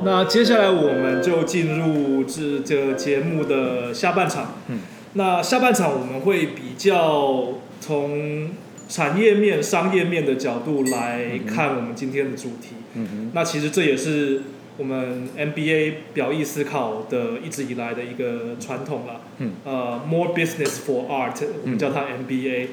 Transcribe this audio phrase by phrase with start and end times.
[0.00, 4.54] 好，那接下来我们就进入这这个节目的下半场。
[4.68, 4.80] 嗯，
[5.12, 7.48] 那下半场我们会比较
[7.80, 8.50] 从
[8.88, 12.76] 产业面、商业面的角度来看我们今天的主题。
[12.94, 14.42] 嗯哼，那其实这也是
[14.78, 19.20] 我们 MBA 表意思考的一直以来的一个传统了。
[19.38, 22.68] 嗯，呃，More Business for Art，我们叫它 MBA。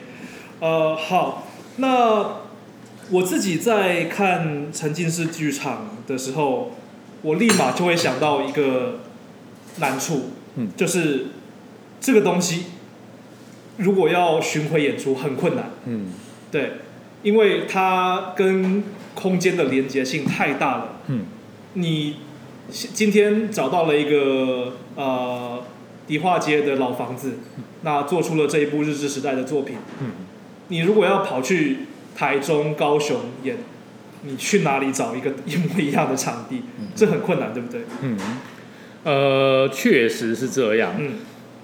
[0.60, 2.38] 呃，好，那
[3.12, 6.72] 我自己在看沉浸式剧场的时候，
[7.22, 9.00] 我立马就会想到一个
[9.78, 11.28] 难处，嗯就是
[12.00, 12.66] 这个东西
[13.78, 15.72] 如果要巡回演出很困难。
[15.86, 16.08] 嗯
[16.52, 16.74] 对，
[17.24, 21.02] 因为它跟空间的连接性太大了。
[21.08, 21.26] 嗯
[21.74, 22.16] 你
[22.70, 25.64] 今天找到了一个呃
[26.08, 27.34] 迪化街的老房子，
[27.82, 29.78] 那做出了这一部日治时代的作品。
[30.02, 30.12] 嗯，
[30.70, 31.80] 你如果要跑去
[32.16, 33.58] 台中、高雄演，
[34.24, 36.64] 你去哪里找一个一模一样的场地？
[36.96, 37.82] 这很困难，对不对？
[38.02, 38.18] 嗯，
[39.04, 40.96] 呃，确实是这样。
[41.00, 41.14] 嗯，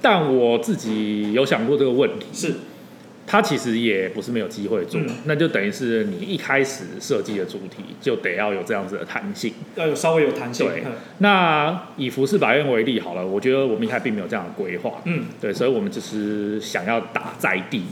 [0.01, 2.53] 但我自己有想过这个问题，是，
[3.25, 9.53] 它其实也不是没有机会做，嗯那就等于是你一开始设计的主题就得要有这样子的弹性。
[9.75, 10.67] 要有稍微有弹性。
[10.67, 17.83] 对嗯那以服饰百院为例好了，我觉得我们一开始并没有这样的规划，嗯，对，所以我们就是想要打在地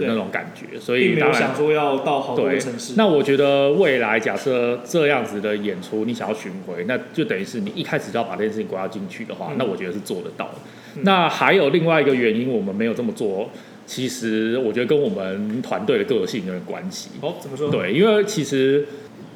[0.00, 2.94] 的那种感觉，所并没以当然有想说要到好多城市。
[2.96, 10.54] 那我觉得未来假设这样子的演出，你想要巡回，那就等于是你一开始就要把这件事情规划进去的话，嗯那我觉得是做得到的。
[10.96, 13.50] 嗯那还有另外一个原因，我们没有这么做，
[13.84, 17.10] 其实我觉得跟我们团队的个性有点关系。
[17.20, 18.86] 哦，怎么说？，对，因为其实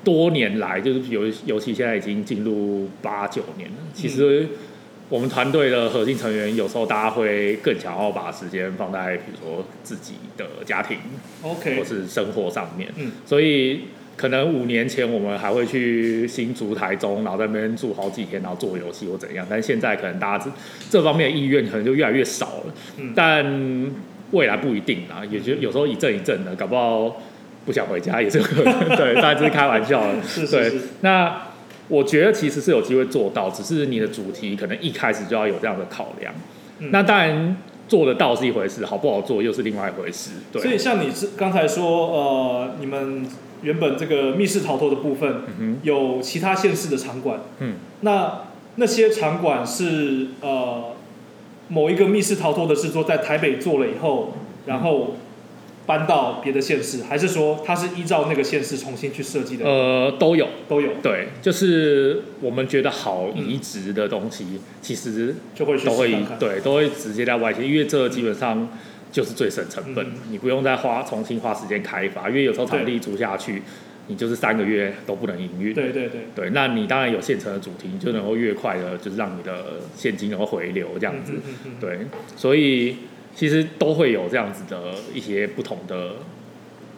[0.02, 4.46] 多年来，就是尤尤其现在已经进入八九年了，其实
[5.10, 10.96] 我们团队的核心成员有时候大家会更想要把时间放在比如说自己的家庭
[11.42, 13.10] OK，或是生活上面，嗯。
[13.26, 13.80] 所以
[14.16, 20.50] 可能五年前我们还会去新竹、台中，然后在那边住好几天，然后做游戏或怎样，但是现在可能大家这
[20.88, 23.12] 这方面的意愿可能就越来越少了，嗯。
[23.14, 23.90] 但
[24.30, 27.20] 未来不一定啊，也就有时候一阵一阵的，搞不好
[27.66, 31.49] 不想回家也是有可能， 对，当然只是开玩笑是是是，那
[31.90, 36.32] 我觉得其实是有机会做到，只是你的主题可能一开始就要有这样的考量。
[36.78, 37.54] 嗯那当然
[37.86, 40.30] 做得到是一回事，好不好做又是另外一回事。
[40.50, 43.26] 对，所以像你是刚才说，呃，你们
[43.60, 48.42] 原本这个密室逃脱的部分嗯有其他县市的场馆，嗯，那
[48.76, 50.92] 那些场馆是呃
[51.68, 54.32] 某一个密室逃脱的制作在台北做了以后，
[54.64, 55.16] 然后
[55.90, 59.64] 搬到别的县市，还是说它是依照那个县市重新去设计的？
[59.66, 60.46] 呃，都有。
[60.68, 66.14] 都有，对，就是我们觉得好移植的东西，其实就会都会。
[66.38, 68.68] 对都会直接在外线，因为这基本上
[69.10, 73.62] 就是最省成本，嗯你不用再花重新花时间开发，因为有时候场地租下去，
[74.06, 75.74] 你就是三个月都不能营运。
[75.74, 81.32] 对对对，对，那你当然有现成的主题，你就能够越快的，就是让你的现金能够回流这样子。
[81.32, 81.98] 嗯嗯嗯嗯对，
[82.36, 82.96] 所以
[83.34, 86.16] 其实都会有这样子的一些不同的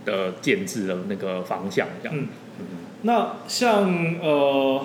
[0.05, 2.19] 的建制的那个方向这样。
[2.19, 2.29] 嗯
[3.05, 4.81] 那像呃，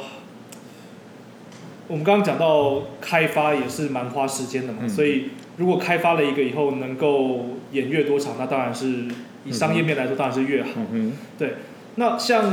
[1.88, 9.06] 我们刚刚讲到开发也是蛮花时间的嘛，嗯所以如果开发了一个以后能够演越多场，那当然是
[9.46, 10.70] 以商业面来说当然是越好。
[10.92, 11.58] 嗯对，
[11.96, 12.44] 那像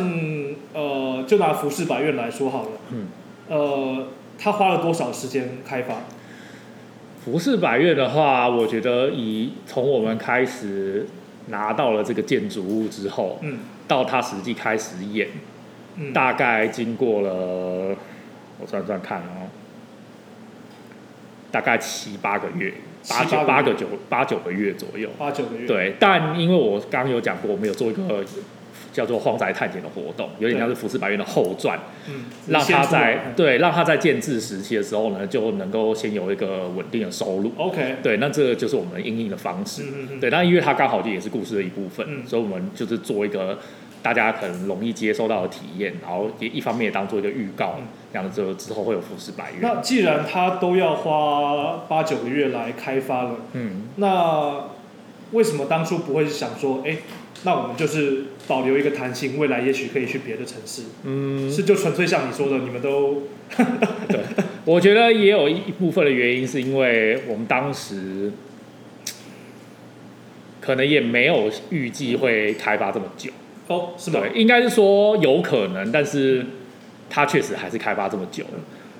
[0.74, 3.08] 呃，就拿服饰百院来说好了，嗯，
[3.48, 6.02] 呃，他花了多少时间开发？
[7.24, 11.06] 服饰百越的话，我觉得以从我们开始
[11.46, 15.28] 拿到了这个建筑物之后，嗯到它实际开始演，
[15.96, 17.96] 嗯，大概经过了
[18.58, 19.48] 我算算看哦，
[21.50, 22.72] 大概七八个月，
[23.08, 25.08] 八九八个九八九个月左右。
[25.18, 28.24] 八九个月。，对，但因为我刚刚有讲过，我们有做一个
[28.94, 31.76] 叫做荒宅探险的活动，有点像是服饰百院的后传，
[32.08, 37.50] 嗯，让它先出来在对让他在建制时期的时候呢，就能够先有一个稳定的收入。
[37.56, 39.82] OK，对，那这个就是我们应应的方式。
[39.82, 43.58] 嗯嗯嗯，对，那因为它刚好就也是故事的一部分，嗯所以我们就是做一个
[44.00, 49.80] 大家可能容易接收到的体验，然后也一方面也当做一个预告，嗯这样子之后会有服饰百那。
[49.80, 53.36] 既然他都要花八九个月来开发了。
[53.54, 54.66] 嗯，那
[55.32, 56.98] 为什么当初不会想说，哎、
[57.42, 60.82] 那我们就是保留一个弹性，未来也许可以去别的城市？
[61.02, 63.24] 嗯，是就纯粹像你说的，你们都
[64.08, 64.20] 对，
[64.64, 68.32] 我觉得也有一部分的原因是因为我们当时
[70.60, 73.30] 可能也没有预计会开发这么久。
[73.66, 74.20] 哦是吗？
[74.20, 76.44] 对，应该是说有可能，但是
[77.10, 78.44] 它确实还是开发这么久。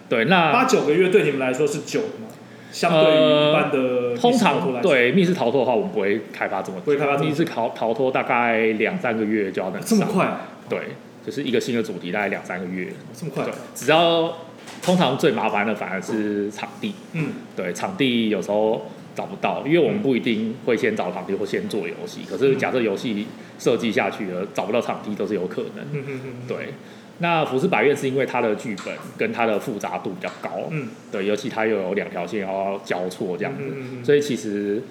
[0.08, 2.28] 对，那八九个月对你们来说是久的吗？
[2.74, 10.12] 相对于一般的呃通常对密室逃脱的话，我们不会开发这么久，不会开发密室逃逃脱大概两三个月就要能这么上。
[10.12, 10.36] 快，
[10.68, 10.80] 对，
[11.24, 14.36] 就是一个新的主题大概两三个月，这么快对？，只要
[14.82, 17.28] 通常最麻烦的反而是场地，嗯。
[17.54, 23.24] 对，场地有时候找不到，因为我们不一定会先找场地或先做游戏，可是假设游戏
[23.56, 25.84] 设计下去了，找不到场地都是有可能。
[25.92, 26.74] 嗯嗯嗯，对，
[27.18, 30.88] 那浮世百院是因为它的剧本跟它的复杂度比较高，嗯。
[31.12, 34.82] 对，尤其它又有两条线要交错这样子，嗯嗯嗯所以其实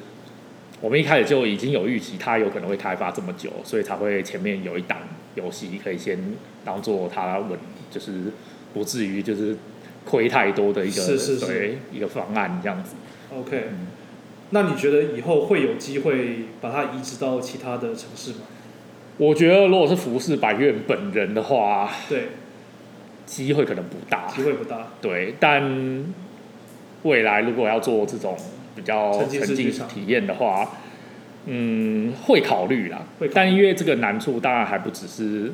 [0.79, 4.99] 我们一开始就已经有预期它有可能会开发这么久，所以才会前面有一档
[5.35, 6.17] 游戏可以先
[6.63, 7.59] 当做它稳，
[7.91, 8.31] 就是
[8.73, 9.57] 不至于就是
[10.05, 11.45] 亏太多的一个是是是。
[11.45, 12.95] 对一个方案这样子。
[13.35, 13.87] OK，嗯
[14.51, 18.41] 那你觉得以后会有机会把它移植到其他的城市吗？
[19.17, 22.29] 我觉得如果是服饰百院本人的话，对，
[23.25, 24.27] 机会可能不大。
[24.27, 24.87] 机会不大。
[25.01, 26.03] 对，但
[27.03, 28.35] 未来如果要做这种
[28.75, 30.67] 比较沉浸体验的话，
[31.45, 33.03] 嗯，会考虑啦。
[33.33, 35.51] 但因为这个难处，当然还不只是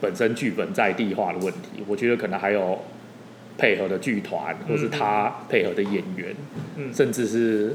[0.00, 2.78] 本身剧本在地化的问题，我觉得可能还有
[3.56, 6.34] 配合的剧团，或是他配合的演员，
[6.76, 7.74] 嗯甚至是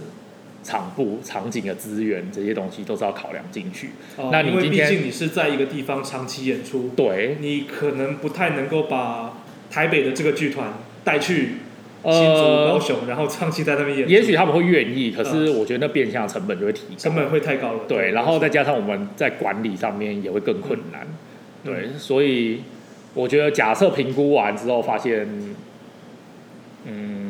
[0.64, 3.90] 场布、场景的资源这些东西都是要考量进去。
[4.18, 9.38] 哦那你因为毕竟你是在一个地方长期演出，对，你可能不太能够把
[9.70, 10.74] 台北的这个剧团
[11.04, 11.58] 带去
[12.04, 17.16] 新竹、高呃，雄，然后长期在那边演，也许他们会愿意，可是我觉得那变相成本就会提高成。
[17.16, 17.80] 本会太高了。
[17.88, 21.02] 对，然后再加上我们在管理上面也会更困难。
[21.04, 21.16] 嗯
[21.62, 22.62] 对，所以
[23.14, 25.28] 我觉得假设评估完之后发现，
[26.86, 27.29] 嗯，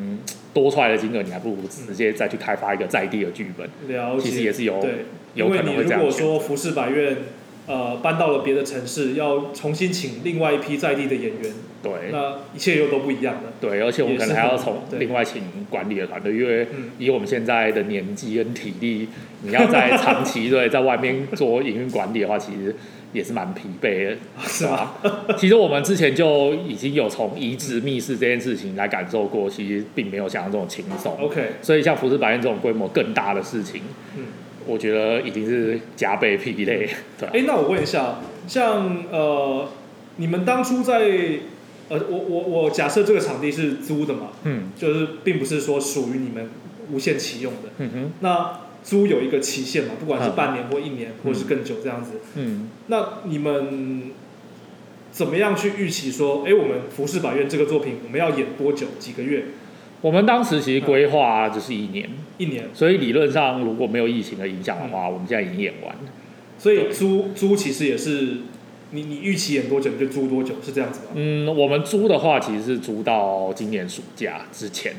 [0.54, 5.06] 多出来的金额，你还不如直接再去开发一个在地的剧本，了解，其实也是有对，
[5.36, 6.06] 有可能会这样如。
[6.07, 7.18] 果说服饰百院
[7.68, 11.54] 呃搬到了别的城市，要重新请另外一批在地的演员，
[11.84, 13.54] 对那一切又都不一样了。
[13.62, 19.07] 对，而且我们可能还要从另外请管理的团队，因为嗯，以我们现在的年纪跟体力，
[19.44, 22.75] 你要在长期 对在外面做营运管理的话，其实
[23.14, 24.18] 也是蛮疲惫的。
[24.48, 24.96] 是吧？
[25.38, 31.16] 其实我们之前就已经有从移植密室这件事情来感受过，其实并没有想象中轻松。
[31.20, 33.82] OK，所以像服饰百院这种规模更大的事情，
[34.18, 34.26] 嗯，
[34.66, 36.90] 我觉得已经是加倍疲累。
[37.18, 39.68] 对啊、哎，那我问一下，像呃，
[40.18, 41.00] 你们当初在
[41.90, 46.50] 呃，我我我假设这个场地是租的嘛，嗯就是并不是说属于你们
[46.92, 47.70] 无限期用的。
[47.80, 48.60] 嗯哼那
[48.90, 52.14] 租有一个期限嘛，不管是嗯半年或一年，或是更久这样子。
[52.36, 54.12] 嗯，那你们
[55.12, 58.88] 怎么样去预期说，哎，我们服饰法院这个作品我们要演多久？
[58.98, 59.46] 几个月？
[60.02, 62.10] 我们当时其实规划就是一年，
[62.40, 62.68] 一年？
[62.74, 66.02] 所以理论上如果没有疫情的影响的话，我们现在已经演完了。
[66.58, 68.38] 所以租租其实也是
[68.92, 71.12] 你你预期演多久你就租多久，是这样子吗？
[71.14, 74.96] 嗯，我们租的话其实是租到今年暑假之前，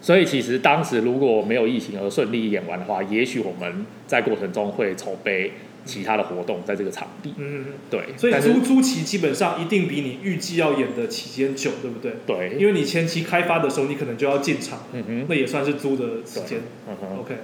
[0.00, 5.52] 所以其实当时如果没有疫情而顺利演完的话，也许我们在过程中会筹备
[5.84, 7.34] 其他的活动在这个场地。
[7.38, 12.12] 嗯，对，所以租租期基本上一定比你预计要演的期间久，对不对？
[12.26, 16.60] 对，因为你前期开发的时候，你可能就要进场，嗯哼，那也算是租的时间。
[16.88, 17.34] 嗯哼，OK，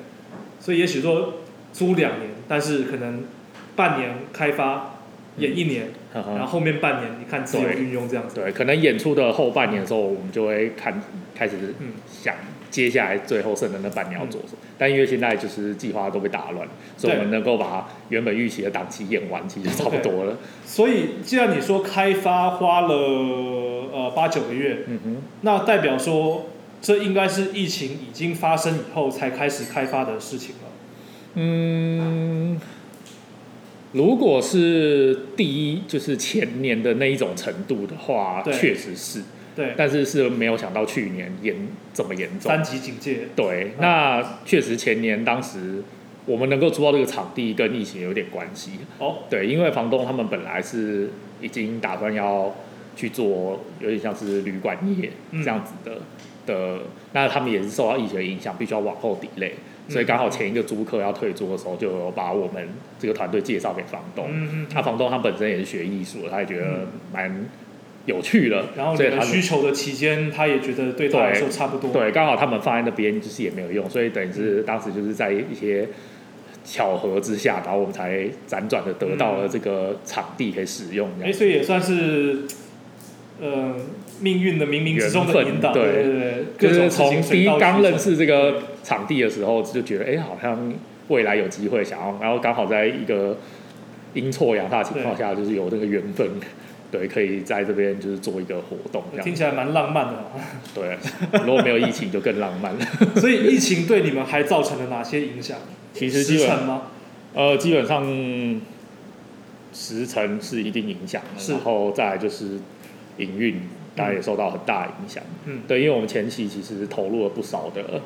[0.60, 1.40] 所以也许说
[1.72, 3.24] 租两年，但是可能
[3.74, 4.96] 半年开发
[5.38, 8.40] 演一年，嗯然后后面半年你看自由运用这样子。
[8.40, 11.02] 对，可能演出的后半年的时候，我们就会看
[11.42, 11.92] 开始嗯。
[12.22, 12.36] 想
[12.70, 14.58] 接下来最后剩的那半年要做什么。
[14.78, 16.66] 但因为现在就是计划都被打乱，
[16.96, 20.38] 所以我们能够把原本预期的档期演完，其实差不多了。
[20.64, 22.96] 所以既然你说开发花了
[23.92, 26.46] 呃八九个月，嗯哼，那代表说
[26.80, 30.70] 这应该是疫情已经发生以后才开始开发的事情了。
[31.34, 32.58] 嗯，
[33.92, 38.54] 如果是第一就是前年的那一种程度的话，对。
[38.54, 39.22] 确实是，
[39.54, 41.54] 对，但是是没有想到去年严
[41.92, 42.50] 这么严重。
[42.50, 43.28] 三级警戒。
[43.36, 45.82] 对，那确实前年当时
[46.24, 48.72] 我们能够租到这个场地跟疫情有点关系。
[48.98, 52.54] 哦，对，因为房东他们本来是已经打算要
[52.96, 55.98] 去做有点像是旅馆业嗯这样子的、
[56.46, 56.82] 的，
[57.12, 59.54] 那他们也是受到疫情的影响，必须要往后抵累，
[59.88, 62.68] 所以刚好前一个租客要退租的时候，就有把我们
[62.98, 64.26] 这个团队介绍给房东。
[64.30, 67.46] 嗯嗯那、房东他本身也是学艺术的，他也觉得蛮
[68.06, 71.92] 有趣了，然后你们需求的期间，他也觉得对他来说差不多。
[71.92, 75.88] 对，刚好他们放在那边就是也没有用，所以等于是当时就是在一些
[76.64, 81.38] 巧合之下，然后我们才辗转的得到了这个场地可以使用这哎，样。
[81.38, 82.38] 所以也算是
[83.40, 83.76] 呃
[84.20, 90.72] 命运的冥冥之中的 引导，对对对对，就是从第一刚认识这个场地的时候，就觉得哎、好像
[91.08, 93.38] 未来有机会想要，然后刚好在一个
[94.14, 96.28] 阴错阳差的情况下，就是有那个缘分，
[96.92, 99.24] 对，可以在这边就是做一个活动这样。
[99.24, 100.38] 听起来蛮浪漫的哦。
[100.74, 100.98] 对，
[101.44, 102.86] 如果没有疫情就更浪漫了。
[103.16, 105.56] 所以疫情对你们还造成了哪些影响？
[105.94, 106.82] 其实基本时程吗？
[107.34, 108.04] 呃，基本上
[109.72, 112.58] 时程是一定影响的，然后再来就是
[113.16, 113.62] 营运，
[113.96, 115.24] 大家也受到很大影响。
[115.46, 118.02] 嗯，对，因为我们前期其实投入了不少的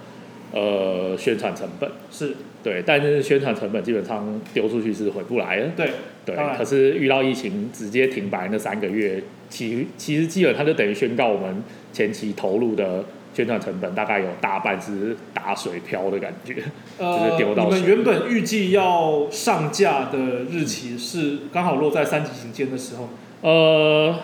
[0.52, 5.68] 呃宣传成本，是对，但是宣传成本基本上丢出去是回不来的。
[5.76, 5.90] 对，
[6.24, 11.62] 对可是遇到疫情直接停摆那三个月，其其实基本上就等于宣告我们
[11.92, 16.56] 前期投入的宣传成本大概有大半是打水漂的感觉。
[16.98, 20.18] 呃，就是丢到你们原本预计要上架的
[20.50, 23.10] 日期是刚好落在三级警戒的时候，
[23.42, 24.16] 呃，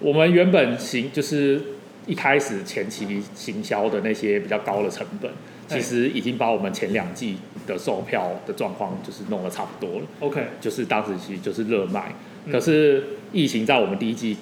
[0.00, 1.60] 我们原本行就是
[2.06, 5.76] 一开始前期行销的那些比较高的成本，哎。
[5.76, 7.36] 其实已经把我们前两季
[7.66, 12.14] 的售票的状况就是弄得差不多了，OK，就是当时其实就是热卖。
[12.44, 12.52] 嗯。
[12.52, 14.36] 可是疫情在我们第一季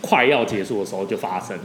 [0.00, 1.56] 快要结束的时候就发生，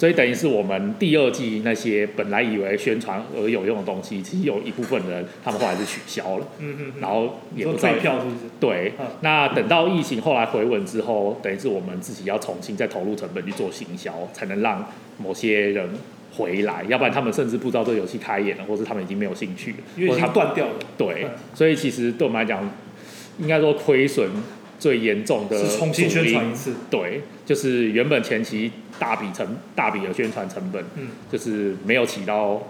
[0.00, 8.36] 所以等于是我们第二季那些本来以为宣传而有用的东西，其实有一部分人他们后来是取消了，嗯嗯嗯，然后也不知道退票是不是？
[8.58, 15.86] 对嗯，那等到疫情后来回稳之后，等于是我们自己要重新再投入成本去做行销，才能让某些人
[16.34, 22.66] 回来，要不然他们甚至不知道这个游戏开演了，或是他们已经没有兴趣了，因为已或者他经断掉了，对嗯，所以其实对我们来讲，
[23.38, 24.26] 应该说亏损
[24.80, 29.46] 最严重的是重新宣传一次，对，就是原本前期大笔成
[29.76, 32.68] 大笔的宣传成本，嗯，就是没有起到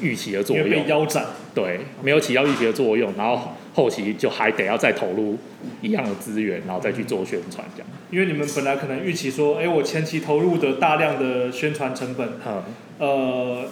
[0.00, 5.38] 预期的作因为被用，腰斩，对，没有起到预期的作用，然后后期就还得要再投入
[5.80, 7.88] 一样的资源，然后再去做宣传这样。
[8.10, 12.62] 因为你们本来可能预期说，哎，我前期投入的大量的宣传成本，嗯，
[12.98, 13.64] 呃，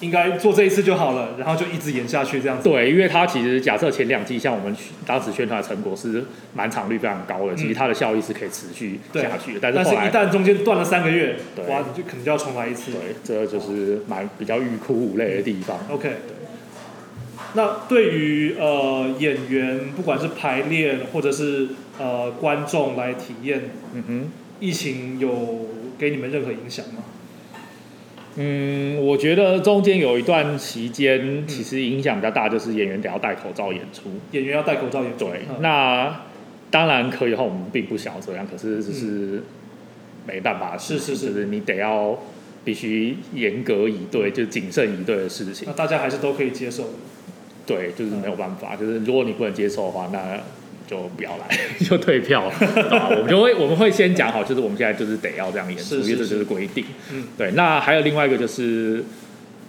[0.00, 4.76] 应该做这一次就好了，然后就一直演下去这样子，对，因为它其实假设前两季像我们
[5.06, 6.24] 当时宣传的成果是
[6.54, 12.92] 满场率非常高的，其实它的效益是可以持续下去的，但是但是一旦中间断了三个月，对哇，你就可能就要重来一次。
[12.92, 15.78] 对，这就是蛮比较欲哭无泪的地方。
[15.90, 16.36] OK，对
[17.54, 24.30] 那对于呃演员，不管是排练或者是呃观众来体验，嗯哼。
[24.58, 27.04] 疫情有给你们任何影响吗？
[28.36, 34.10] 嗯，我觉得中间有一段期间，嗯其实影响比较大，就是演员得要戴口罩演出。
[34.32, 36.20] 演员要戴口罩演出，对，嗯那
[36.70, 39.42] 当然可以的话，我们并不想要这样，可是只是
[40.26, 42.18] 没办法的事情，是是是就是你得要
[42.64, 45.72] 必须严格以对，就谨慎以对的事情那。
[45.72, 46.88] 大家还是都可以接受的。
[47.66, 50.38] 对，就是没有办法，就是如果你不能接受的话，那
[50.86, 52.50] 就不要来， 就退票。
[52.60, 56.84] 我们就会我们会先讲好，就是我们现在就是得要这样演出，因为这就是规定。
[57.12, 59.04] 嗯，对，那还有另外一个就是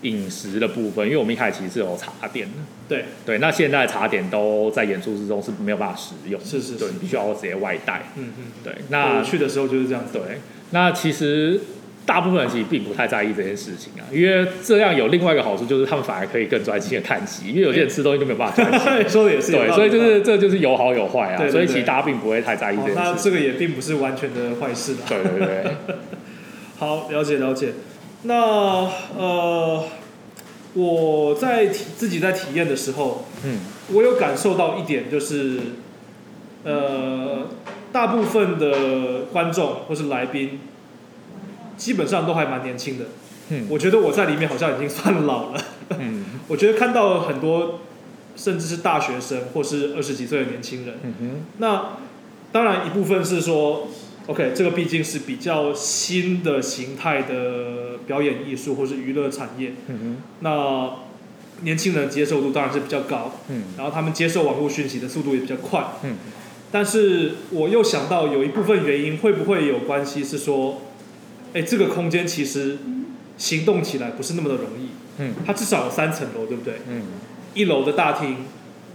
[0.04, 2.54] 饮食的部分，因为我们一开始其实是有茶点的，
[2.88, 8.04] 对，对，那现在茶点都在演出之中是没有办法食用，是是是对，你必须要直接外带。
[8.16, 8.44] 嗯嗯。
[8.64, 10.14] 对，那去的时候就是这样子。
[10.14, 10.38] 对，
[10.70, 11.60] 那其实
[12.08, 19.10] 大部分人其实并不太在意这件事情啊，因为这样有另外一个好处，就是他们反而可以更专心的看戏，因为有些人吃东西就没有办法专心。
[19.12, 23.14] 说的也是对，所以就是这就是有好有坏啊，所以其实大家并不会太在意好这件事情。
[23.14, 25.00] 那这个也并不是完全的坏事啦。
[25.10, 25.76] 对对对，
[26.80, 27.74] 好，了解了解。
[28.24, 29.84] 那呃，
[30.74, 33.60] 我在体自己在体验的时候，嗯
[33.94, 35.60] 我有感受到一点，就是
[36.64, 37.48] 呃，
[37.92, 40.60] 大部分的观众或是来宾，
[41.78, 43.06] 基本上都还蛮年轻的。
[43.50, 45.64] 嗯我觉得我在里面好像已经算老了。
[46.00, 47.80] 嗯 我觉得看到很多，
[48.36, 50.96] 甚至是大学生或是二十几岁的年轻人。
[51.04, 51.30] 嗯哼
[51.60, 51.98] 那
[52.52, 53.88] 当然一部分是说
[54.28, 60.92] ，OK，这个毕竟是比较新的形态的表演艺术或是娱乐产业，嗯哼那
[61.62, 65.86] 年轻人接受度当然是比较高，嗯然后他们接受网络讯息的速度也比较快。
[66.04, 66.18] 嗯
[66.70, 70.82] 但是我又想到有一部分原因会不会有关系是说，
[71.54, 72.78] 哎，这个空间其实
[73.38, 74.90] 行动起来不是那么的容易，
[75.20, 76.82] 嗯它至少有三层楼，对不对？
[76.90, 77.04] 嗯
[77.54, 78.38] 一楼的大厅，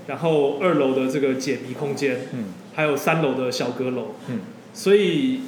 [0.07, 2.45] 然后二楼的这个解谜空间，嗯
[2.75, 4.41] 还有三楼的小阁楼，嗯
[4.73, 5.41] 所以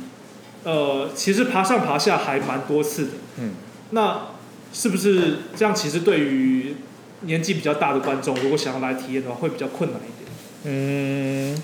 [0.64, 3.10] 呃，其实爬上爬下还蛮多次的。
[3.38, 3.52] 嗯
[3.90, 4.28] 那
[4.72, 5.74] 是不是这样？
[5.74, 6.74] 其实对于
[7.20, 10.32] 年纪比较大的观众，如果想要来体验的话，会比较困难一点。
[10.64, 11.62] 嗯，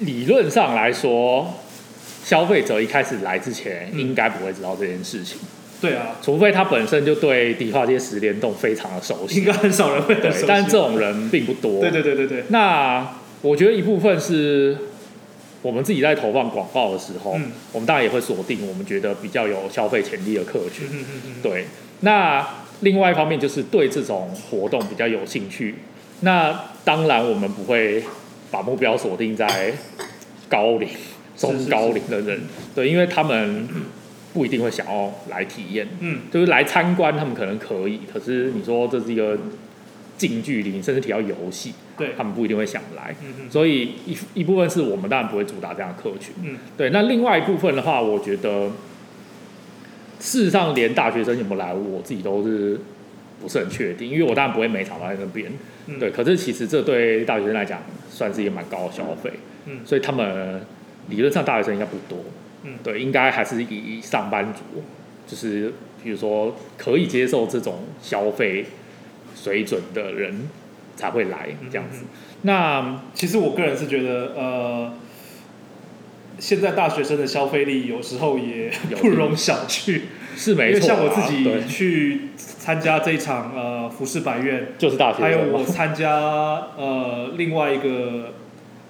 [0.00, 1.54] 理论上来说，
[2.30, 5.36] 消费者一开始来之前嗯应该不会知道这件事情，
[5.80, 9.46] 对啊，除非他本身就对迪化街十联动非常的熟悉应悉。
[9.46, 11.80] 该很少人会熟，悉但是这种人并不多。
[11.80, 14.78] 对对对对对，那我觉得一部分是
[15.60, 20.86] 我们自己在投放广告的时候，嗯我们当然也会锁定我们觉得比较有消费潜力的客群。
[21.42, 21.64] 对，
[22.02, 22.46] 那
[22.82, 25.74] 另外一方面就是对这种活动比较有兴趣。
[26.20, 28.04] 那当然我们不会
[28.52, 29.72] 把目标锁定在
[30.48, 30.94] 高龄、是
[31.40, 32.38] 中高龄的人，
[32.74, 33.66] 对，因为他们
[34.34, 35.88] 不一定会想要来体验。
[36.00, 39.38] 嗯，就是来参观，他们可能可以，可是你说这是一个
[40.18, 43.16] 近距离，甚至提到游戏，对他，们不一定会想来。
[43.22, 46.90] 嗯嗯所以一一部分是我们当然不会主打这样的客群，嗯，对。
[46.90, 48.68] 那另外一部分的话，我觉得
[50.20, 52.78] 事实上连大学生有没有来，我自己都是
[53.40, 55.50] 不是很确定，因为我当然不会每场都在那边，
[55.86, 56.10] 嗯对。
[56.10, 57.80] 可是其实这对大学生来讲
[58.10, 59.32] 算是一个蛮高的消费，
[59.64, 60.60] 嗯所以他们
[61.10, 62.24] 理论上大学生应该不多，
[62.62, 64.82] 嗯对，应该还是以上班族，
[65.26, 68.64] 就是比如说可以接受这种消费
[69.34, 70.48] 水准的人
[70.96, 72.04] 才会来这样子。
[72.04, 72.08] 嗯
[72.42, 74.94] 那其实我个人是觉得，呃，
[76.38, 80.00] 现在大学生的消费力有时候也不容小觑，
[80.34, 86.10] 是没错、啊，像我自己去参加这一场呃服饰百院，就是大学还有我参加
[86.78, 88.32] 呃另外一个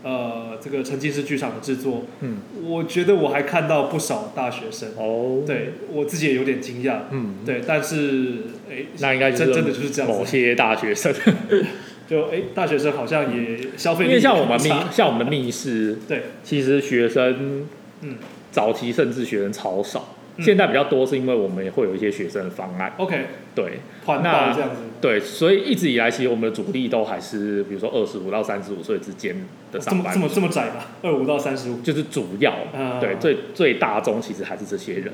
[0.03, 8.35] 呃这个沉浸式剧场的制作，嗯，我觉得我还看到不少大学生，哦，，对我自己也有点惊讶，嗯，对，但是
[8.71, 11.13] 哎，那应该真真的就是这样，某些大学生，
[12.09, 17.67] 就哎大学生好像也消费因力为像我们密像我们密室，对，其实学生
[18.03, 18.17] 嗯
[18.51, 23.81] 早期甚至学生超少，嗯现在比较多是因为我们也会有一些学生的方案，，OK，对。
[24.05, 24.77] 团那报这样子。
[25.01, 29.35] 对，所以一直以来其实我们的主力都还是比如说二十五到三十五岁之间
[29.73, 30.87] 的这么上班族，这么这么窄吧？
[31.03, 32.99] 二五到三十五，就是主要，啊。
[33.01, 35.13] 对，最最大宗其实还是这些人，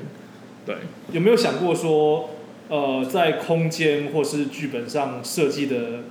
[0.65, 0.75] 对。
[1.11, 2.29] 有没有想过说，
[2.69, 6.03] 呃，在空间或是剧本上设计的，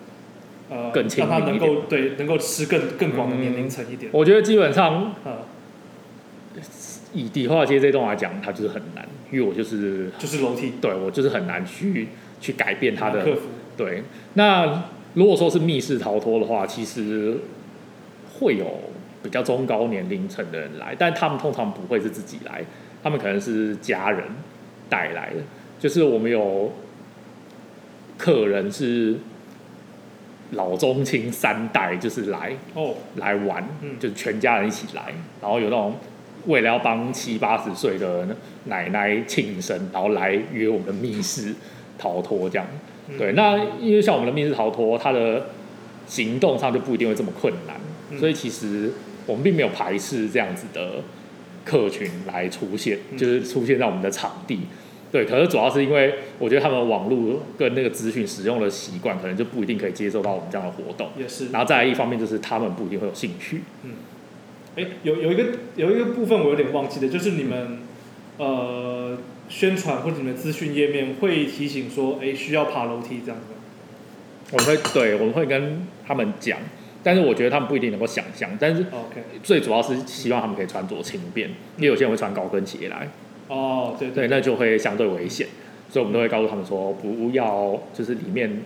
[0.71, 4.11] 呃，更亲让他能够对能够吃更更广的嗯年龄层一点？
[4.13, 5.39] 我觉得基本上呃，
[7.13, 12.09] 以迪化街这栋来讲，它就是很难，因为我就是就是楼梯，对我就是很难去
[12.41, 13.43] 去改变它的克服。
[13.77, 14.03] 对。
[14.35, 14.85] 那
[15.15, 17.37] 如果说是密室逃脱的话，其实
[18.39, 18.81] 会有
[19.23, 22.63] 比较中高年龄层的人来，但他们通常不会是自己来，
[23.03, 24.25] 他们可能是家人
[24.89, 25.37] 带来的。
[25.79, 26.73] 就是我们有
[28.19, 29.17] 客人是
[30.53, 35.97] 老中青三代，就是来哦，来玩，嗯就是全家人一起来，然后有那种
[36.47, 38.27] 为了要帮七八十岁的
[38.65, 41.55] 奶奶庆生，然后来约我们的密室
[41.99, 42.67] 逃脱这样。
[43.09, 45.47] 嗯对，那因为像我们的密室逃脱，它的
[46.07, 47.77] 行动上就不一定会这么困难，
[48.11, 48.91] 嗯所以其实
[49.27, 51.03] 我们并没有排斥这样子的
[51.65, 54.61] 客群来出现，嗯就是出现在我们的场地。
[55.13, 61.09] 对，可是主要是因为我觉得他们网络跟那个资讯使用的习惯，可能就不一定可以接受到我们这样的活动。
[61.17, 61.51] 也是。
[61.51, 63.63] 然后再来一方面就是他们不一定会有兴趣。
[64.77, 67.79] 哎，有有一个有一个部分我有点忘记的，就是你们
[68.39, 73.47] 呃宣传或者你们资讯页面会提醒说，哎，需要爬楼梯这样子。
[74.53, 76.59] 我会对我们会跟他们讲，
[77.03, 78.49] 但是我觉得他们不一定能够想象。
[78.61, 83.09] 但是哦 OK，最主要是希望他们可以穿着轻便，因为有些人会穿高跟鞋来，
[83.49, 85.49] 哦，对对，那就会相对危险，
[85.89, 88.63] 所以我们都会告诉他们说，不要就是里面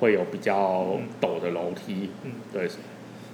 [0.00, 2.66] 会有比较陡的楼梯，嗯对，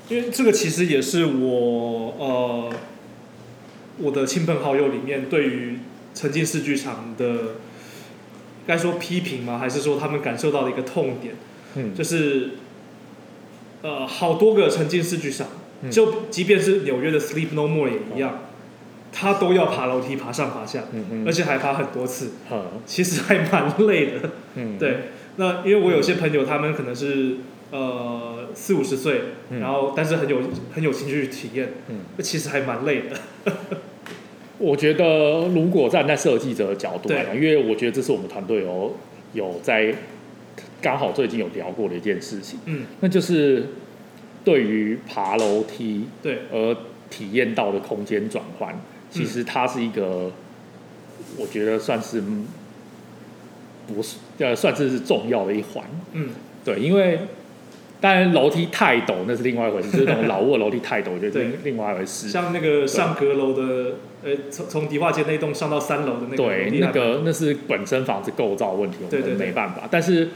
[0.08, 2.72] 因为这个其实也是我呃
[3.98, 5.78] 我的亲朋好友里面对于
[6.14, 7.56] 沉浸式剧场的
[8.66, 9.58] 该说批评吗？
[9.58, 11.34] 还是说他们感受到的一个痛点，
[11.76, 12.50] 嗯，就是
[13.82, 15.46] 呃好多个沉浸式剧场，
[15.82, 18.42] 嗯就即便是纽约的 Sleep No More 也一样，
[19.12, 20.84] 他都要爬楼梯爬上爬下，
[21.26, 24.30] 而且还爬很多次，嗯其实还蛮累的。
[24.54, 27.36] 嗯，对，那因为我有些朋友，他们可能是
[27.70, 29.60] 呃四五十岁，嗯。
[29.60, 30.40] 然后但是很有
[30.72, 33.52] 很有兴趣去体验，嗯，那其实还蛮累的。
[34.58, 38.96] 我觉得如果站在设计者的角度来讲，因为我觉得这是我们团队有
[39.32, 39.94] 有在
[40.82, 43.66] 刚好最近有聊过的一件事情，嗯，那就是
[44.44, 46.76] 对于爬楼梯对，而
[47.08, 48.74] 体验到的空间转换，
[49.10, 50.32] 其实它是一个，
[51.36, 52.20] 我觉得算是
[53.86, 55.84] 不是呃算是是重要的一环。
[56.14, 56.30] 嗯，
[56.64, 57.20] 对，因为
[58.00, 62.28] 当然楼梯太陡那是另外一回事，就是那种老屋的楼梯太陡，我觉得对是另外一回事。
[62.28, 69.88] 像那个上阁楼的，呃，从从迪化街那一栋上到三楼的那个楼对，那个那是本身房子构造问题，我们没办法。
[69.90, 70.28] 但是，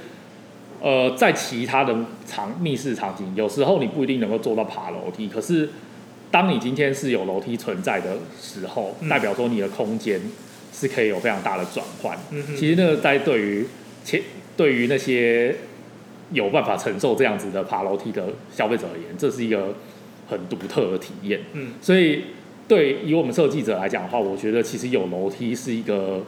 [0.80, 1.94] 呃，在其他的
[2.26, 5.68] 场密室场景，有时候你不一定能够做到爬楼梯，可是
[6.32, 10.20] 当你今天是有楼梯存在的时候，嗯代表说你的空间
[10.72, 12.18] 是可以有非常大的转换。
[12.30, 13.66] 嗯哼其实那个在对于
[14.04, 14.20] 前
[14.56, 15.54] 对于那些
[16.32, 19.74] 有办法承受这样子的爬楼梯的消费者而言，这是一个
[20.28, 21.40] 很独特的体验。
[21.52, 22.24] 嗯所以
[22.66, 26.22] 对以我们设计者来讲的话，我觉得其实有楼梯是一个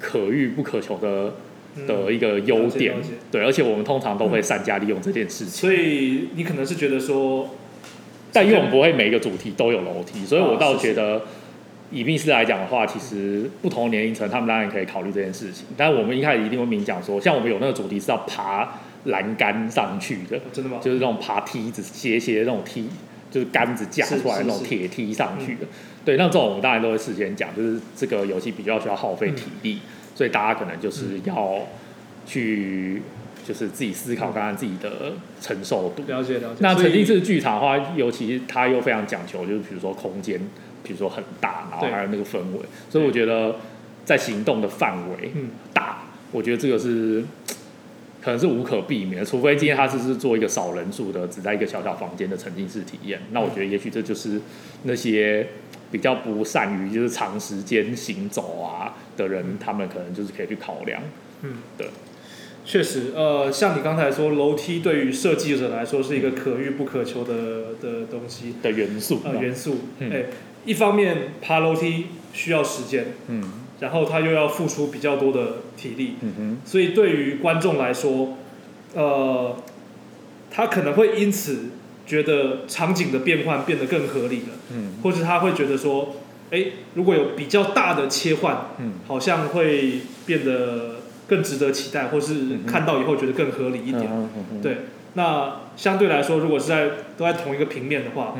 [0.00, 1.34] 可遇不可求的
[1.76, 2.94] 嗯的一个优点。
[3.30, 5.48] 对，而且我们通常都会善加利用这件事情。
[5.48, 7.50] 所以你可能是觉得说，
[8.32, 11.22] 但因为我们不会每一个主题都有楼梯，所以我倒觉得。
[11.92, 20.78] 以密室来讲的话，其实不同年龄层他们当然可以考虑这件事情，但我们一开始一定会明讲说，像我们有那个主题是要爬栏杆上去的，真的吗？
[20.82, 22.88] 就是那种爬梯子斜斜的那种梯，
[23.30, 25.66] 就是杆子架出来的那种铁梯上去的。
[26.04, 29.78] 对，那这种我们当然都会事先讲，就是这个游戏比较需要耗费体力，
[30.14, 31.66] 所以大家可能就是要
[32.26, 33.02] 去。
[33.46, 36.02] 就是自己思考，看看自己的承受度。
[36.06, 36.60] 了解了解。
[36.60, 40.40] 那沉浸式剧场的话，尤其它又非常讲求，就是比如说空间，
[40.82, 42.60] 比如说很大，然后还有那个氛围。
[42.88, 43.56] 所以我觉得
[44.02, 45.30] 在行动的范围
[45.74, 47.22] 大，我觉得这个是
[48.24, 49.24] 可能是无可避免的。
[49.24, 54.40] 除非今天他只是做一个少人数的，只在一个小小房间的沉浸式体验，那我觉得也许这就是
[54.84, 55.46] 那些
[55.92, 61.02] 比较不善于就是长时间行走啊的人，他们可能就是可以去考量。
[61.42, 61.88] 嗯，对。
[62.66, 69.80] 确实，呃，像你刚才说，楼梯对于设计者来说是一个可遇不可求的的东西的元素，呃，元素。
[70.00, 70.24] 哎，
[70.64, 73.42] 一方面爬楼梯需要时间，嗯，
[73.80, 78.36] 然后他又要付出比较多的体力，嗯，所以对于观众来说，
[78.94, 79.56] 呃，
[80.50, 81.70] 他可能会因此
[82.06, 86.16] 觉得场景的变换变得更合理了，嗯，或者他会觉得说，
[86.50, 90.94] 哎，如果有比较大的切换，嗯，好像会变得。
[91.26, 94.06] 更值得期待，或是看到以后觉得更合理一点。
[94.60, 94.76] 对，
[95.14, 98.34] 那相对来说，如果是在都在同一个平面的话，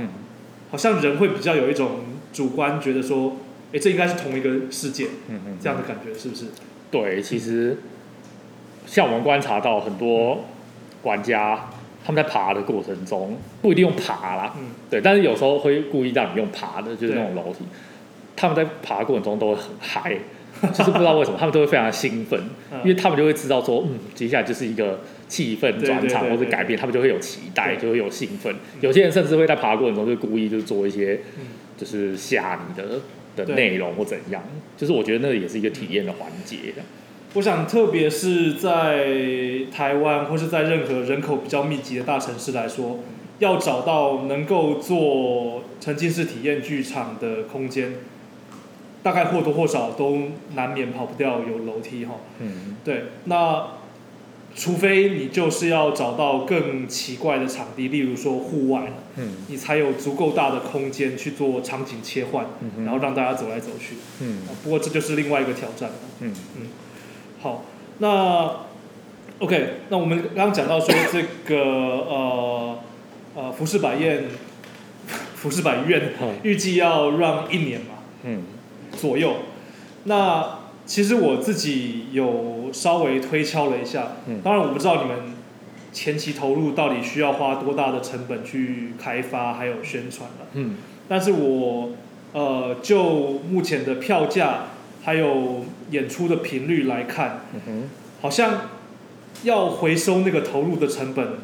[0.70, 2.00] 好像人会比较有一种
[2.34, 3.36] 主观觉得说，
[3.74, 5.08] 哎，这应该是同一个世界，
[5.60, 6.46] 这样的感觉是不是？
[6.90, 7.76] 对，其实
[8.86, 10.44] 像我们观察到很多
[11.02, 11.68] 玩家，
[12.04, 14.54] 他们在爬的过程中不一定用爬啦，
[14.88, 17.64] 对，但是有时候会故意让你用爬的，就是那种楼梯，
[18.36, 20.16] 他们在爬的过程中都会很嗨。
[20.72, 22.40] 就是不知道为什么 他们都会非常兴奋，
[22.84, 28.54] 因为他们就会知道说，嗯，接下来就是一个气氛转场或者改变，他们就会有期待，就会有兴奋。
[28.80, 31.20] 有些人甚至会在爬的过程中就故意就是做一些，
[31.76, 33.00] 就是吓你的
[33.36, 34.42] 的内容或怎样。
[34.76, 36.56] 就是我觉得那也是一个体验的环节。
[37.34, 39.06] 我想，特别是在
[39.72, 43.00] 台湾或是在任何人口比较密集的大城市来说，
[43.40, 47.94] 要找到能够做沉浸式体验剧场的空间。
[49.02, 50.18] 大概或多或少都
[50.54, 53.66] 难免跑不掉有楼梯哈，嗯，对，那
[54.54, 62.46] 除非你就是要找到更奇怪的场地，例如说户外，嗯，你才有足够大的空间去做场景切换，
[62.84, 65.90] 然后让大家走来走去，嗯，不过这就是另外一个挑战，
[66.20, 66.32] 嗯。
[66.56, 66.68] 嗯，
[67.42, 67.64] 好，
[67.98, 68.64] 那
[69.40, 72.78] OK，那我们刚刚讲到说这个呃
[73.34, 74.24] 呃服饰百宴，
[75.34, 76.12] 服饰百院
[76.44, 78.42] 预计要让一年嘛，嗯。
[78.96, 79.34] 左右，
[80.04, 85.16] 那其实我自己有稍微推敲了一下，当然我不知道你们
[85.92, 90.76] 前期投入到底需要花多大的成本去开发还有宣传了，嗯，
[91.08, 91.92] 但是我
[92.32, 94.64] 呃就目前的票价
[95.04, 97.42] 还有演出的频率来看，
[98.20, 98.62] 好像
[99.44, 101.38] 要回收那个投入的成本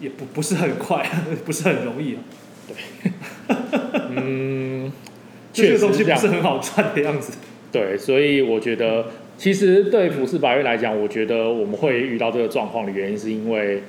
[0.00, 1.08] 也不不是很快，
[1.44, 2.20] 不是很容易啊，
[2.66, 3.12] 对，
[4.10, 4.90] 嗯。
[5.56, 7.32] 这个东西不是很好赚的样子。
[7.72, 9.06] 对，所以我觉得，
[9.38, 13.82] 其实对服饰白月来讲，我觉得我们会遇到这个状况的原因，是因为，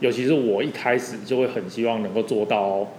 [0.00, 2.92] 尤其是我一开始就会很希望能够做到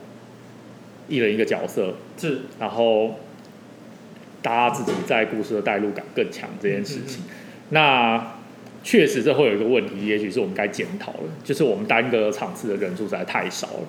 [1.09, 3.15] 一人一个角色，是，然后
[4.41, 7.23] 大家自己在故事的代入感更强这件事情。
[7.69, 8.35] 那
[8.83, 13.87] 确实这会有一个问题，也许是我们该检讨了，就是我们单个场次的人数实在太少了。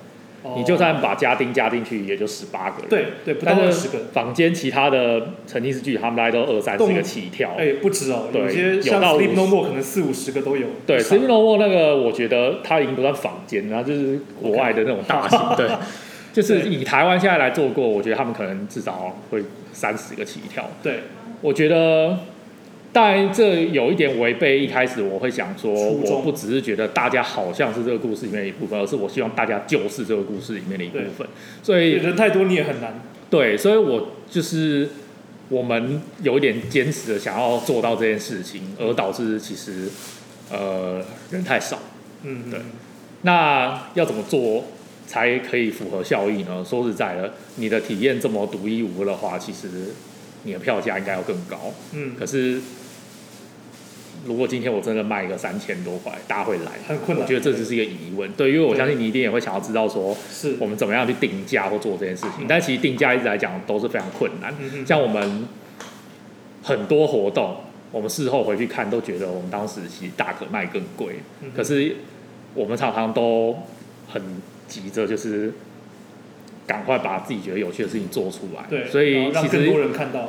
[0.57, 2.89] 你就算把家丁加进去，也就十八个人。
[2.89, 3.99] 对对，不到二十个。
[4.13, 7.53] 房间其他的沉浸式剧，他们大概都二三十个起跳。
[7.57, 10.67] 哎，不止哦，有些像 Sleep No More 可能四五十个都有。
[10.87, 15.39] 对，Sleep No More 那个，我觉得它已经不算房间，然后就是国外的那种大型。
[15.57, 15.69] 对，
[16.33, 20.69] 就是以台湾现在来做过，我觉得他们可能至少会三十个起跳。
[20.83, 21.01] 对，
[21.41, 22.19] 我觉得。
[22.95, 31.27] 但这有一点违背一开始我会想说，我不只是觉得大家好像是这个故事里面的一部分，而是我希望大家就是这个故事里面的一部分。
[31.63, 33.01] 所以人太多你也很难。
[33.31, 34.91] 对，所以我就是
[35.49, 39.89] 我们有一点坚持的想要做到这件事情，而导致其实
[40.51, 41.79] 呃人太少。
[42.25, 42.61] 嗯，对。
[43.23, 44.65] 那要怎么做
[45.07, 46.63] 才可以符合效益呢？
[46.63, 49.69] 说实在的，你的体验这么独一无二的话，其实
[50.43, 51.73] 你的票价应该要更高。
[51.95, 52.61] 嗯，可是。
[54.25, 56.73] 如果今天我真的卖一个三千多块，大家会来？
[56.87, 57.23] 很困难。
[57.23, 58.31] 我觉得这只是一个疑问。
[58.33, 62.47] 对，因为我相信你一定也会想要知道，说是我们怎么样去定价或做这件事情。
[62.49, 64.55] 但其实定价一直来讲都是非常困难。
[64.87, 65.47] 像我们
[66.63, 67.57] 很多活动，
[67.91, 71.17] 我们事后回去看，都觉得我们当时其实大可卖更贵。
[71.55, 71.97] 可是
[72.55, 73.57] 我们常常都
[74.09, 74.23] 很
[74.69, 75.53] 急着，就是。
[76.67, 78.65] 赶快把自己觉得有趣的事情做出来。
[78.71, 79.71] 对，所以其实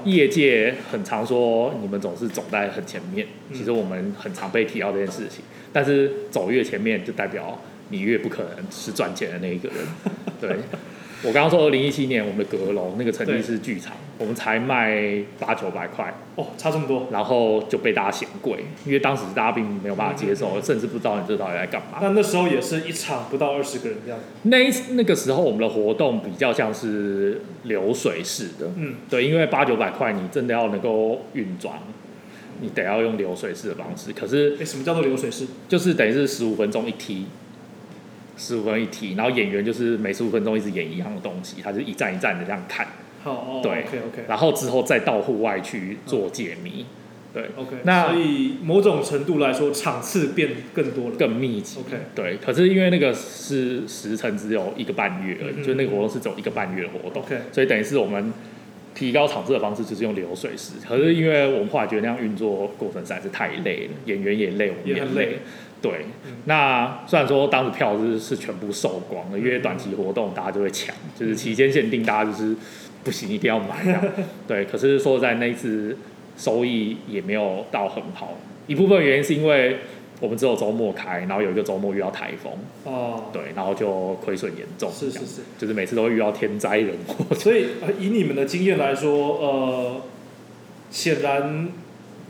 [0.06, 3.28] 业界很常说你们总是走在很前面。
[3.54, 5.44] 其实我们很常被提到这件事情。
[5.72, 9.78] 但是走越前面，就代表你越不可能是赚钱的那一个人。
[10.40, 10.50] 对，
[11.24, 17.08] 我刚刚说二零一七年我们的阁楼那个成绩是剧场，我们才卖八九百块，哦，差这么多。
[17.12, 22.00] 然后就被大家嫌贵，因为当时大家并没有办法接受，甚至不知道你这到底在干嘛。
[22.02, 24.18] 那那时候也是一场不到二十个人这样。
[24.44, 31.80] 那一那个时候我们的活动比较像是流水式的，嗯，对，因为八九百块你真的要能够运转，
[32.62, 34.14] 你得要用流水式的方式。
[34.14, 35.46] 可是哎，什么叫做流水式？
[35.68, 37.26] 就是等于是十五分钟一梯，
[38.38, 42.92] 十五分钟一梯，然后演员就是每十五分钟一直演一样的东西，他就一站一站的这样看，好
[43.32, 46.86] 哦，对，OK OK 然后之后再到户外去做解谜，
[47.34, 47.78] 对，OK。
[47.84, 51.16] 那所以某种程度来说，场次变更多了。
[51.18, 51.80] 更密集。
[51.80, 58.32] OK 对，可是因为那个是时程只有一个半月而已，嗯就那个活动是走一个半月的活动 OK 所以等于是我们
[58.94, 60.74] 提高场次的方式就是用流水式。
[60.88, 65.40] 可是因为我们后来觉得那样运作过程实在是太累了，演员也累，我们累也很累。
[65.82, 72.56] 对，嗯那虽然说当时票是是全部售光了，因为短期活动大家就会抢，就是期间限定，大家就是
[73.04, 74.00] 不行一定要买。
[74.48, 75.98] 对，可是说在那一次
[76.38, 78.38] 收益也没有到很好，
[78.68, 79.80] 一部分原因是因为
[80.20, 82.52] 我们只有周末开，然后有一个周末遇到台风，
[82.86, 85.42] 哦，对，然后就亏损严重，是是是。
[85.58, 87.36] 就是每次都会遇到天灾人祸。
[87.36, 90.02] 所以呃以你们的经验来说，呃，
[90.90, 91.68] 显然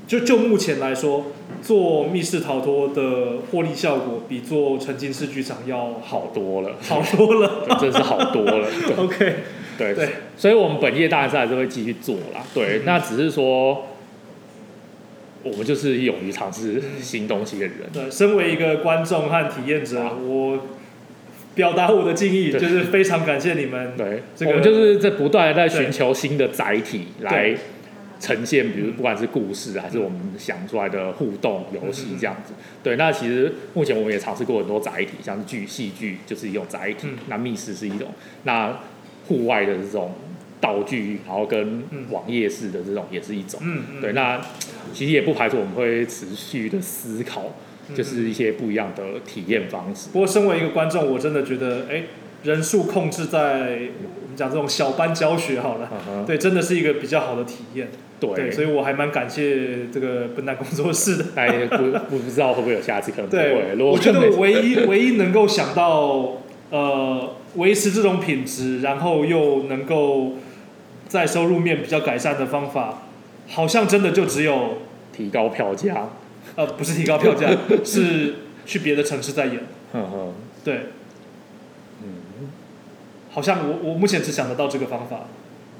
[0.07, 1.27] 就就目前来说，
[1.61, 7.67] 做密室逃脱的获利效果比做沉浸式剧场要好多了，好多了。
[7.79, 8.67] 真是好多了。
[8.87, 9.35] 对 OK，
[9.77, 12.43] 对对，所以我们本业当然是还是会继续做啦。
[12.53, 13.87] 对，嗯那只是说，
[15.43, 17.75] 我们就是勇于尝试新东西的人。
[17.91, 20.67] 对，身为一个观众和体验者，啊我
[21.55, 23.93] 表达我的敬意，就是非常感谢你们。
[23.97, 27.55] 对，这个我们就是在不断的在寻求新的载体来
[28.19, 32.53] 呈现，比如不管是故事还是我们想出来的互动游戏这样子。
[32.81, 38.07] 对，那其实目前我们也尝试过很多载体，像是剧、戏剧就是一种载体，嗯那密室是一种，
[38.43, 38.79] 那
[39.27, 40.13] 户外的这种
[40.59, 43.59] 道具，然后跟嗯网页式的这种也是一种。
[43.63, 44.41] 嗯嗯，对，那
[44.93, 47.53] 其实也不排除我们会持续的思考，
[47.89, 50.09] 嗯就是一些不一样的体验方式。
[50.11, 52.03] 不过身为一个观众，我真的觉得，哎，
[52.43, 53.39] 人数控制在
[54.21, 55.89] 我们讲这种小班教学好了。
[56.25, 57.89] 对，真的是一个比较好的体验。
[58.19, 61.25] 对，对，所以我还蛮感谢这个笨蛋工作室的。
[61.35, 63.41] 哎不不不知道会不会有下次，可能不会。
[63.43, 66.37] 对，我觉得我唯一唯一能够想到，
[66.69, 70.33] 呃，维持这种品质，然后又能够
[71.07, 73.03] 在收入面比较改善的方法，
[73.47, 74.77] 好像真的就只有，
[75.11, 76.09] 提高票价，
[76.55, 77.49] 呃，不是提高票价，
[77.83, 78.35] 是
[78.65, 79.59] 去别的城市再演。
[80.63, 80.87] 对，
[82.01, 82.49] 嗯，
[83.29, 85.21] 好像我我目前只想得到这个方法。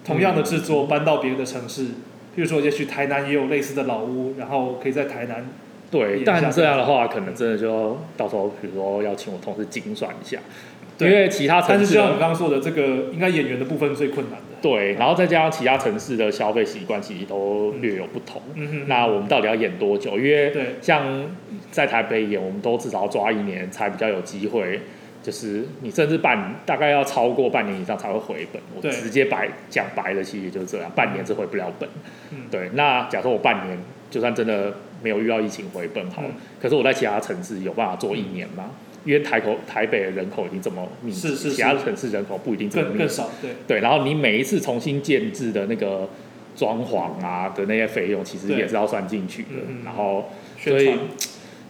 [0.05, 1.87] 同样的制作搬到别的城市，譬
[2.35, 5.47] 如说，也许台南也有类似的老屋，然后可以在台南
[5.89, 14.57] 对，但这样的话，可能真的就到时候，比如说要请我同事精算一下，对因为其他城市但是就像你的刚刚说的，这个应该演员的部分是最困难的。
[14.61, 18.41] 对，然后再加上其他城市的消费习惯其实都略有不同。
[18.55, 20.17] 嗯哼，那我们到底要演多久？
[20.17, 21.25] 因为对像
[21.71, 24.79] 在台北演，我们都至少要抓一年才比较有机会。
[25.21, 28.61] 就是你甚至半大概要超过半年以上才会回本。
[28.75, 31.87] 我对直接白讲白了，其实就是这样，半年是回不了本。
[32.31, 33.77] 嗯对，那假设我半年
[34.11, 38.71] 就算真的没有遇到疫情回本好了，嗯可是我在其他城市有办法做一年吗？
[39.05, 41.55] 因为台口台北的人口已经这么密集，是是是。
[41.55, 42.97] 其他的城市人口不一定这么密集。
[42.99, 46.09] 更更少，对，对，然后你每一次重新建制的那个
[46.55, 49.49] 装潢啊的那些费用，其实也是要算进去的。
[49.49, 49.85] 嗯嗯嗯。
[49.85, 50.93] 然后所以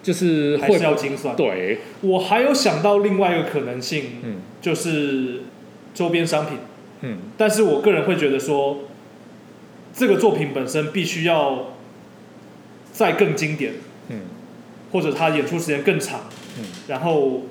[0.04, 1.36] 就是还会是要精算。
[1.36, 4.36] 对，我还有想到另外一个可能性，嗯。
[4.62, 5.42] 就是
[5.94, 6.58] 周边商品，
[7.02, 7.18] 嗯。
[7.38, 8.80] 但是我个人会觉得说，
[9.94, 11.74] 这个作品本身必须要
[12.92, 13.74] 再更经典，
[14.10, 14.22] 嗯。
[14.92, 16.22] 或者它演出时间更长，
[16.60, 16.66] 嗯。
[16.88, 17.44] 然后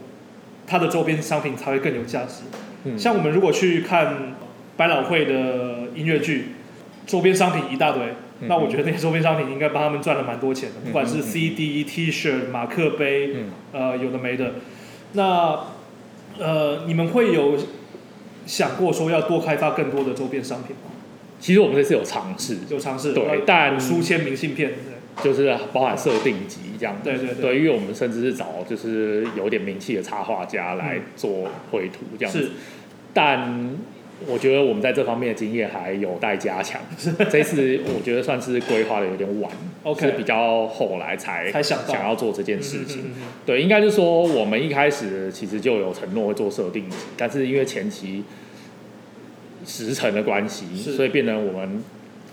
[0.67, 2.43] 它的周边商品才会更有价值。
[2.85, 4.35] 嗯，像我们如果去看
[4.77, 6.49] 百老汇的音乐剧，
[7.07, 8.03] 周边商品一大堆，
[8.41, 8.49] 嗯。
[8.49, 10.87] 那我觉得那些周边商品应该帮他们赚了蛮多钱的，嗯。
[10.87, 13.51] 不管是 CD、T 恤、马克杯，嗯。
[13.73, 14.55] 呃，有的没的。
[15.13, 15.61] 那
[16.39, 17.59] 呃，你们会有
[18.47, 20.91] 想过说要多开发更多的周边商品吗？
[21.39, 24.75] 其实我们这次有尝试，有尝试，对呃但书签明信片，
[25.23, 26.97] 就是包含设定集这样。
[27.03, 32.43] 对对对对，因为我们甚至是找就是有点名气的插画家来做绘图这样子。
[32.43, 32.51] 是
[33.13, 33.77] 但
[34.27, 36.81] 我觉得我们在这方面的经验还有待加强。
[37.29, 39.51] 这次我觉得算是规划的有点晚
[39.83, 42.99] OK 是比较后来才才想想要做这件事情。
[42.99, 48.23] 嗯嗯嗯嗯对，应该是说我们一开始其实就有承诺会做设定集，但是因为前期
[49.67, 51.83] 时程的关系，所以变成我们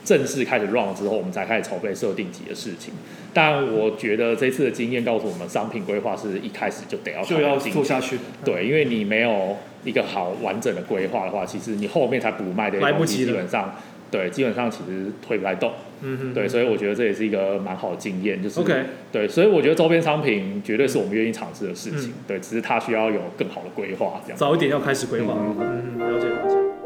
[0.09, 2.91] 正式开始 run 之后，我们才开始筹备设定级的事情。
[3.31, 8.17] 但我觉得这次的经验告诉我们，商品规划是一开始就得要就要做下去。
[8.43, 13.75] 对，因为你没有一个好完整的规划的话，其实你后面才补卖的东西，基本上
[14.09, 15.73] 对，基本上其实推不太动。
[16.01, 18.73] 嗯哼，对，所以我觉得这也是一个蛮好的经验，就是 OK
[19.11, 22.09] 对，所以我觉得周边商品绝对是我们愿意尝试的事情。
[22.09, 24.37] 嗯对，只是它需要有更好的规划，这样。
[24.37, 25.35] 早一点要开始规划。
[25.37, 26.78] 嗯嗯，了解了解。